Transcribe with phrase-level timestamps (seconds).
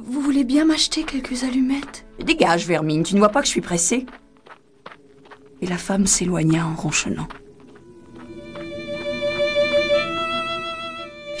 [0.00, 2.06] Vous voulez bien m'acheter quelques allumettes?
[2.20, 4.06] Dégage, Vermine, tu ne vois pas que je suis pressée
[5.60, 7.26] Et la femme s'éloigna en ronchonnant.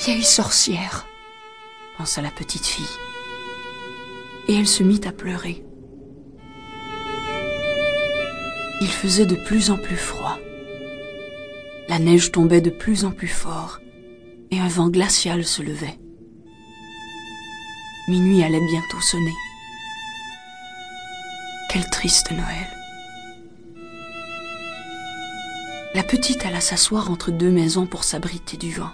[0.04, 1.06] Vieille sorcière,
[1.98, 2.84] pensa la petite fille.
[4.48, 5.64] Et elle se mit à pleurer.
[8.80, 10.36] Il faisait de plus en plus froid.
[11.88, 13.78] La neige tombait de plus en plus fort
[14.50, 15.98] et un vent glacial se levait.
[18.08, 19.34] Minuit allait bientôt sonner.
[21.70, 22.66] Quel triste Noël.
[25.92, 28.92] La petite alla s'asseoir entre deux maisons pour s'abriter du vent.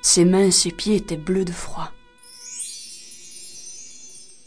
[0.00, 1.92] Ses mains et ses pieds étaient bleus de froid.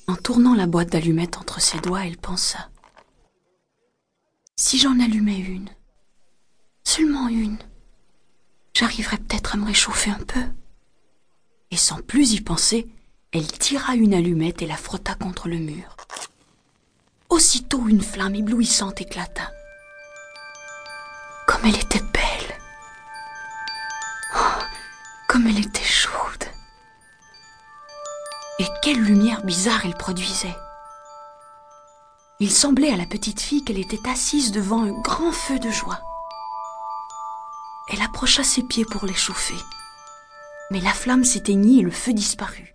[0.07, 2.71] En tournant la boîte d'allumettes entre ses doigts, elle pensa.
[4.55, 5.69] Si j'en allumais une,
[6.83, 7.59] seulement une,
[8.73, 10.43] j'arriverais peut-être à me réchauffer un peu.
[11.69, 12.87] Et sans plus y penser,
[13.33, 15.97] elle tira une allumette et la frotta contre le mur.
[17.29, 19.51] Aussitôt une flamme éblouissante éclata.
[21.47, 22.57] Comme elle était belle.
[24.35, 24.63] Oh,
[25.27, 26.43] comme elle était chaude.
[28.59, 30.55] Et quelle lumière bizarre elle produisait.
[32.39, 36.01] Il semblait à la petite fille qu'elle était assise devant un grand feu de joie.
[37.89, 39.57] Elle approcha ses pieds pour les chauffer.
[40.69, 42.72] Mais la flamme s'éteignit et le feu disparut.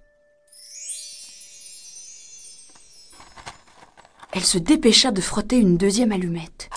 [4.39, 6.71] Elle se dépêcha de frotter une deuxième allumette.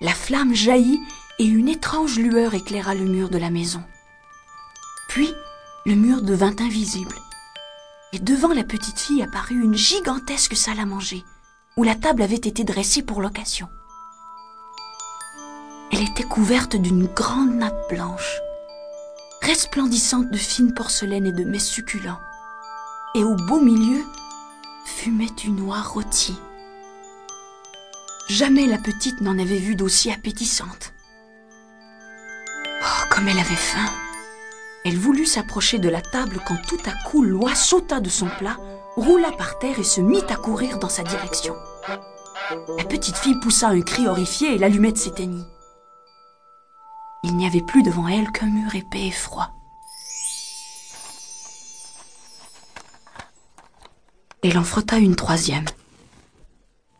[0.00, 0.98] La flamme jaillit
[1.38, 3.84] et une étrange lueur éclaira le mur de la maison.
[5.08, 5.32] Puis,
[5.84, 7.14] le mur devint invisible.
[8.12, 11.22] Et devant la petite fille apparut une gigantesque salle à manger,
[11.76, 13.68] où la table avait été dressée pour l'occasion.
[15.92, 18.40] Elle était couverte d'une grande nappe blanche,
[19.40, 22.18] resplendissante de fine porcelaine et de mets succulents.
[23.14, 24.04] Et au beau milieu
[24.84, 26.40] fumait une oie rôtie.
[28.28, 30.92] Jamais la petite n'en avait vu d'aussi appétissante.
[32.82, 33.88] Oh, comme elle avait faim
[34.84, 38.56] Elle voulut s'approcher de la table quand tout à coup l'oie sauta de son plat,
[38.96, 41.54] roula par terre et se mit à courir dans sa direction.
[42.76, 45.46] La petite fille poussa un cri horrifié et l'allumette s'éteignit.
[47.22, 49.50] Il n'y avait plus devant elle qu'un mur épais et froid.
[54.42, 55.64] Elle en frotta une troisième.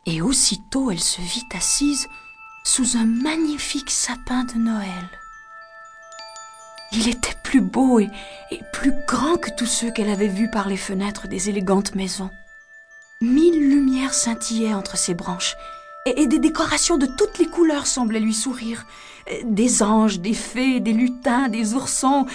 [0.06, 2.08] Et aussitôt elle se vit assise
[2.64, 5.10] sous un magnifique sapin de Noël.
[6.92, 8.08] Il était plus beau et,
[8.72, 12.30] plus grand que tous ceux qu'elle avait vus par les fenêtres des élégantes maisons.
[13.20, 15.56] Mille lumières scintillaient entre ses branches
[16.06, 18.86] et, des décorations de toutes les couleurs semblaient lui sourire.
[19.42, 22.26] Des anges, des fées, des lutins, des oursons.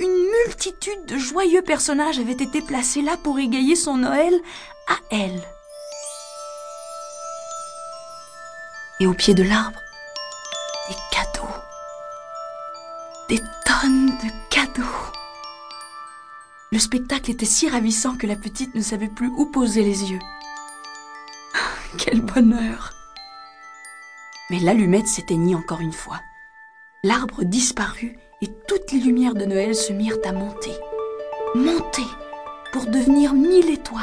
[0.00, 4.34] Une multitude de joyeux personnages avaient été placés là pour égayer son Noël
[4.88, 5.40] à elle.
[9.02, 9.82] Et au pied de l'arbre,
[10.88, 11.48] des cadeaux.
[13.28, 14.96] Des tonnes de cadeaux.
[16.70, 20.20] Le spectacle était si ravissant que la petite ne savait plus où poser les yeux.
[21.98, 22.92] Quel bonheur
[24.50, 26.20] mais l'allumette s'éteignit encore une fois.
[27.02, 30.76] L'arbre disparut et toutes les lumières de Noël se mirent à monter.
[31.56, 32.06] Monter
[32.72, 34.02] pour devenir mille étoiles.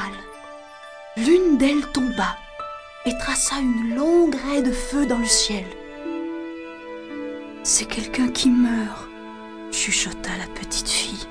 [1.15, 2.35] L'une d'elles tomba
[3.09, 5.65] et traça une longue raie de feu dans le ciel.
[7.63, 9.09] C'est quelqu'un qui meurt,
[9.71, 11.25] chuchota la petite fille.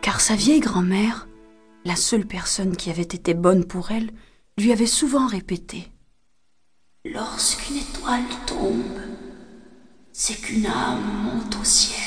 [0.00, 1.28] Car sa vieille grand-mère,
[1.84, 4.10] la seule personne qui avait été bonne pour elle,
[4.56, 5.92] lui avait souvent répété
[7.04, 9.00] Lorsqu'une étoile tombe,
[10.12, 12.01] c'est qu'une âme monte au ciel.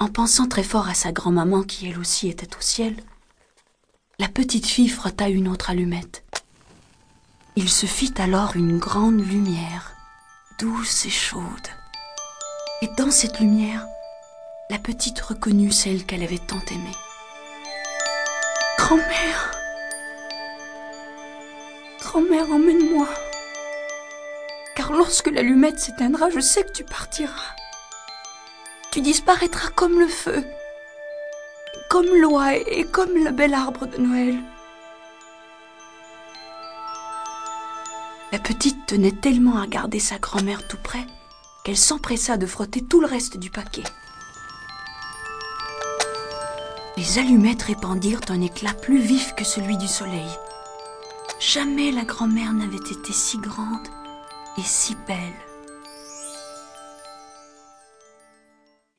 [0.00, 2.96] En pensant très fort à sa grand-maman qui elle aussi était au ciel,
[4.18, 6.24] la petite fille frotta une autre allumette.
[7.54, 9.92] Il se fit alors une grande lumière,
[10.58, 11.44] douce et chaude.
[12.80, 13.84] Et dans cette lumière,
[14.70, 16.96] la petite reconnut celle qu'elle avait tant aimée.
[18.78, 19.54] Grand-mère
[22.00, 23.06] Grand-mère, emmène-moi.
[24.74, 27.54] Car lorsque l'allumette s'éteindra, je sais que tu partiras.
[28.92, 30.44] Tu disparaîtras comme le feu,
[31.88, 34.36] comme l'oie et comme le bel arbre de Noël.
[38.32, 41.06] La petite tenait tellement à garder sa grand-mère tout près
[41.64, 43.84] qu'elle s'empressa de frotter tout le reste du paquet.
[46.96, 50.30] Les allumettes répandirent un éclat plus vif que celui du soleil.
[51.38, 53.86] Jamais la grand-mère n'avait été si grande
[54.58, 55.49] et si belle.